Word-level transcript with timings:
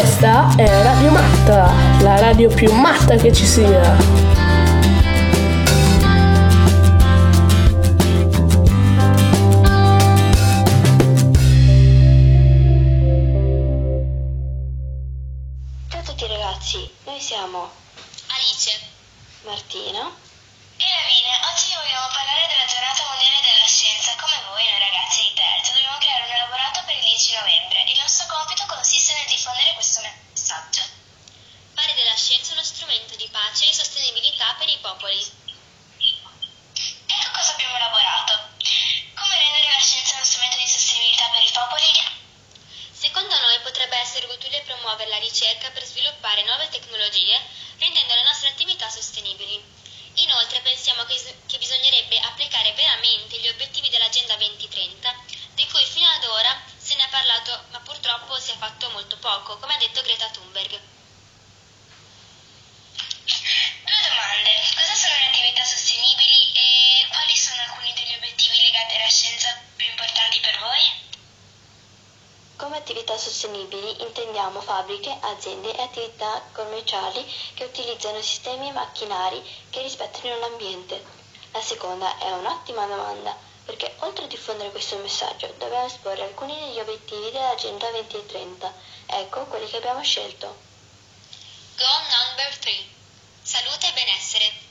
Questa 0.00 0.56
è 0.56 0.82
Radio 0.82 1.10
Matta, 1.10 1.74
la 2.00 2.18
radio 2.18 2.48
più 2.48 2.72
matta 2.72 3.16
che 3.16 3.34
ci 3.34 3.44
sia. 3.44 3.98
Ciao 15.88 16.00
a 16.00 16.02
tutti 16.02 16.26
ragazzi, 16.26 16.90
noi 17.04 17.20
siamo 17.20 17.68
Alice. 18.28 18.80
Martina. 19.44 20.29
Essere 44.20 44.34
utile 44.34 44.60
promuovere 44.62 45.08
la 45.08 45.16
ricerca 45.16 45.70
per 45.70 45.82
sviluppare 45.82 46.42
nuove 46.44 46.68
tecnologie, 46.68 47.40
rendendo 47.78 48.14
le 48.14 48.24
nostre 48.24 48.48
attività 48.50 48.88
sostenibili. 48.90 49.62
Inoltre 50.14 50.60
pensiamo 50.60 51.04
che, 51.04 51.16
che 51.46 51.56
bisognerebbe 51.56 52.18
applicare 52.18 52.72
veramente 52.72 53.40
gli 53.40 53.48
obiettivi 53.48 53.88
dell'Agenda 53.88 54.36
2030, 54.36 55.14
di 55.54 55.66
cui 55.68 55.84
fino 55.84 56.08
ad 56.08 56.24
ora 56.24 56.60
se 56.76 56.96
ne 56.96 57.04
è 57.04 57.08
parlato, 57.08 57.64
ma 57.70 57.80
purtroppo 57.80 58.38
si 58.38 58.50
è 58.50 58.56
fatto 58.56 58.90
molto 58.90 59.16
poco, 59.16 59.56
come 59.56 59.74
ha 59.74 59.78
detto 59.78 60.02
Greta 60.02 60.28
Thunberg. 60.28 60.99
Sostenibili 73.20 74.02
intendiamo 74.02 74.60
fabbriche, 74.60 75.16
aziende 75.20 75.76
e 75.76 75.82
attività 75.82 76.42
commerciali 76.52 77.24
che 77.54 77.64
utilizzano 77.64 78.20
sistemi 78.22 78.68
e 78.68 78.72
macchinari 78.72 79.40
che 79.70 79.82
rispettino 79.82 80.36
l'ambiente. 80.38 81.04
La 81.52 81.60
seconda 81.60 82.18
è 82.18 82.30
un'ottima 82.32 82.86
domanda, 82.86 83.36
perché 83.64 83.94
oltre 83.98 84.24
a 84.24 84.28
diffondere 84.28 84.70
questo 84.70 84.96
messaggio 84.96 85.52
dobbiamo 85.58 85.86
esporre 85.86 86.22
alcuni 86.22 86.58
degli 86.58 86.80
obiettivi 86.80 87.30
dell'Agenda 87.30 87.90
2030. 87.90 88.74
Ecco 89.06 89.44
quelli 89.44 89.68
che 89.68 89.76
abbiamo 89.76 90.02
scelto. 90.02 90.56
Goal 91.76 92.02
number 92.26 92.56
3. 92.56 92.72
Salute 93.42 93.88
e 93.88 93.92
benessere. 93.92 94.69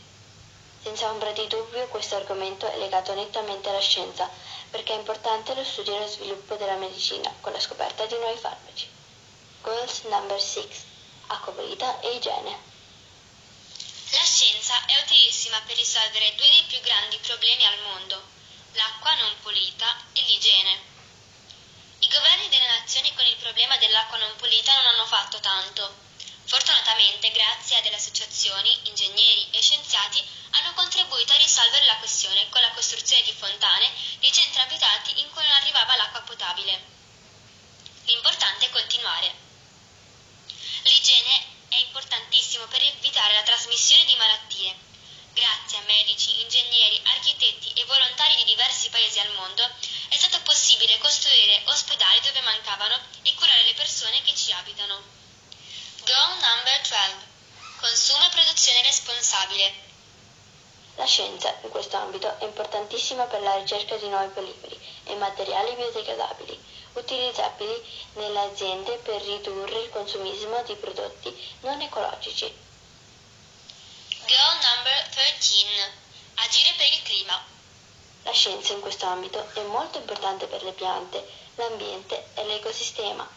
Senza 0.82 1.10
ombra 1.10 1.32
di 1.32 1.46
dubbio 1.48 1.88
questo 1.88 2.16
argomento 2.16 2.72
è 2.72 2.78
legato 2.78 3.14
nettamente 3.14 3.70
alla 3.70 3.82
scienza, 3.82 4.30
perché 4.70 4.94
è 4.94 4.98
importante 4.98 5.54
lo 5.54 5.64
studio 5.64 5.96
e 5.96 6.00
lo 6.00 6.08
sviluppo 6.08 6.56
della 6.56 6.76
medicina 6.76 7.34
con 7.42 7.52
la 7.52 7.60
scoperta 7.60 8.06
di 8.06 8.16
nuovi 8.16 8.40
farmaci. 8.40 8.90
Goals 9.62 10.02
number 10.04 10.42
6. 10.42 10.70
Acqua 11.28 11.52
pulita 11.52 12.00
e 12.00 12.12
igiene. 12.16 12.58
La 14.12 14.24
scienza 14.24 14.86
è 14.86 15.02
utilissima 15.04 15.62
per 15.66 15.76
risolvere 15.76 16.34
due 16.36 16.48
dei 16.48 16.64
più 16.64 16.80
grandi 16.80 17.18
problemi 17.18 17.66
al 17.66 17.80
mondo, 17.82 18.22
l'acqua 18.74 19.14
non 19.16 19.36
pulita 19.42 19.86
e 20.14 20.22
l'igiene. 20.22 20.80
I 22.00 22.08
governi 22.08 22.48
delle 22.50 22.80
nazioni 22.80 23.14
con 23.14 23.26
il 23.26 23.36
problema 23.36 23.78
dell'acqua 23.78 24.18
non 24.18 24.36
pulita 24.38 24.74
non 24.76 24.86
hanno 24.88 25.06
fatto 25.06 25.40
tanto. 25.40 25.94
Fortunatamente, 26.46 27.29
grazie 27.40 27.78
a 27.78 27.82
delle 27.82 27.96
associazioni, 27.96 28.78
ingegneri 28.90 29.48
e 29.52 29.62
scienziati 29.62 30.22
hanno 30.50 30.74
contribuito 30.74 31.32
a 31.32 31.38
risolvere 31.38 31.86
la 31.86 31.96
questione 31.96 32.50
con 32.50 32.60
la 32.60 32.72
costruzione 32.72 33.24
di 33.24 33.32
fontane 33.32 33.90
nei 34.20 34.34
centri 34.34 34.60
abitati 34.60 35.22
in 35.22 35.30
cui 35.32 35.42
non 35.42 35.52
arrivava 35.52 35.96
l'acqua 35.96 36.20
potabile. 36.22 36.84
L'importante 38.04 38.66
è 38.66 38.70
continuare. 38.72 39.34
L'igiene 40.84 41.46
è 41.70 41.78
importantissimo 41.78 42.66
per 42.66 42.84
evitare 42.84 43.34
la 43.34 43.44
trasmissione 43.44 44.04
di 44.04 44.16
malattie. 44.16 44.76
Grazie 45.32 45.78
a 45.78 45.84
medici, 45.88 46.42
ingegneri, 46.42 47.00
architetti 47.06 47.72
e 47.72 47.86
volontari 47.86 48.36
di 48.36 48.44
diversi 48.44 48.90
paesi 48.90 49.20
al 49.20 49.32
mondo 49.36 49.64
è 50.10 50.18
stato 50.18 50.42
possibile 50.42 50.98
costruire 50.98 51.62
ospedali 51.66 52.20
dove 52.20 52.42
mancavano 52.42 53.00
e 53.22 53.34
curare 53.36 53.64
le 53.64 53.76
persone 53.76 54.22
che 54.24 54.36
ci 54.36 54.52
abitano. 54.52 55.02
Goal 56.04 56.38
number 56.40 56.82
12. 56.82 57.29
Produzione 58.70 58.82
responsabile. 58.84 59.74
La 60.98 61.06
scienza 61.06 61.56
in 61.64 61.70
questo 61.70 61.98
ambito 61.98 62.38
è 62.38 62.44
importantissima 62.44 63.24
per 63.24 63.42
la 63.42 63.56
ricerca 63.56 63.96
di 63.98 64.08
nuovi 64.08 64.28
polimeri 64.28 64.80
e 65.06 65.16
materiali 65.16 65.74
biodegradabili, 65.74 66.64
utilizzabili 66.94 67.84
nelle 68.14 68.40
aziende 68.42 68.98
per 68.98 69.24
ridurre 69.24 69.80
il 69.80 69.90
consumismo 69.90 70.62
di 70.62 70.76
prodotti 70.76 71.36
non 71.62 71.82
ecologici. 71.82 72.46
Goal 74.28 74.58
number 74.62 75.08
13. 75.16 75.66
Agire 76.36 76.74
per 76.78 76.94
il 76.94 77.02
clima. 77.02 77.44
La 78.22 78.34
scienza 78.34 78.74
in 78.74 78.82
questo 78.82 79.08
ambito 79.08 79.50
è 79.54 79.62
molto 79.64 79.98
importante 79.98 80.46
per 80.46 80.62
le 80.62 80.74
piante, 80.74 81.28
l'ambiente 81.56 82.28
e 82.36 82.46
l'ecosistema. 82.46 83.28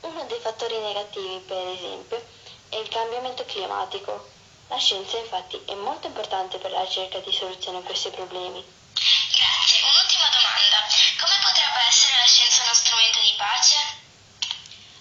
Uno 0.00 0.24
dei 0.24 0.40
fattori 0.40 0.76
negativi, 0.78 1.38
per 1.46 1.68
esempio, 1.68 2.20
è 2.68 2.76
il 2.78 2.88
cambiamento 2.88 3.44
climatico. 3.44 4.40
La 4.68 4.78
scienza 4.78 5.18
infatti 5.18 5.62
è 5.66 5.74
molto 5.74 6.06
importante 6.06 6.58
per 6.58 6.70
la 6.70 6.82
ricerca 6.82 7.18
di 7.18 7.32
soluzioni 7.32 7.78
a 7.78 7.82
questi 7.82 8.10
problemi. 8.10 8.64
Grazie. 8.94 9.82
Un'ultima 9.82 10.28
domanda. 10.28 10.86
Come 11.20 11.38
potrebbe 11.42 11.80
essere 11.88 12.18
la 12.18 12.26
scienza 12.26 12.62
uno 12.62 12.74
strumento 12.74 13.20
di 13.20 13.34
pace? 13.36 13.76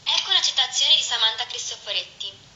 Ecco 0.03 0.29
una 0.29 0.41
citazione 0.41 0.95
di 0.95 1.01
Samantha 1.01 1.45
Cristoforetti. 1.45 2.49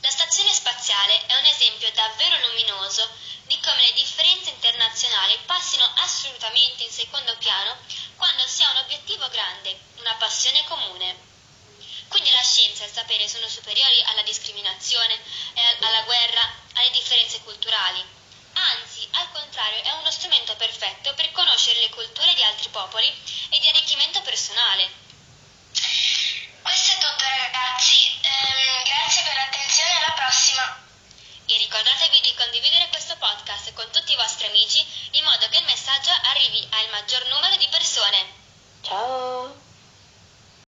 La 0.00 0.10
stazione 0.10 0.52
spaziale 0.52 1.24
è 1.26 1.36
un 1.38 1.46
esempio 1.46 1.90
davvero 1.92 2.36
luminoso 2.48 3.08
di 3.46 3.58
come 3.60 3.80
le 3.80 3.92
differenze 3.94 4.50
internazionali 4.50 5.38
passino 5.46 5.88
assolutamente 5.96 6.82
in 6.82 6.90
secondo 6.90 7.34
piano 7.38 7.76
quando 8.16 8.46
si 8.46 8.62
ha 8.62 8.70
un 8.70 8.76
obiettivo 8.84 9.26
grande, 9.28 9.78
una 10.00 10.14
passione 10.16 10.62
comune. 10.64 11.16
Quindi 12.08 12.30
la 12.32 12.42
scienza 12.42 12.83
e 12.83 12.83
il 12.83 12.83
sapere 12.94 13.28
sono 13.28 13.48
superiori 13.48 14.00
alla 14.06 14.22
discriminazione, 14.22 15.18
alla 15.80 16.02
guerra, 16.02 16.48
alle 16.74 16.90
differenze 16.90 17.40
culturali. 17.42 18.00
Anzi, 18.52 19.08
al 19.10 19.32
contrario, 19.32 19.82
è 19.82 19.90
uno 19.98 20.10
strumento 20.12 20.54
perfetto 20.54 21.12
per 21.14 21.32
conoscere 21.32 21.80
le 21.80 21.90
culture 21.90 22.32
di 22.34 22.42
altri 22.44 22.68
popoli 22.68 23.06
e 23.50 23.58
di 23.58 23.66
arricchimento 23.66 24.22
personale. 24.22 25.03